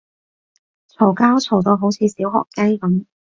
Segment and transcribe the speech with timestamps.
[0.97, 3.05] 嘈交嘈到好似小學雞噉